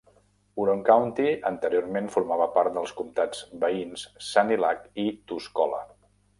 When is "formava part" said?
2.15-2.75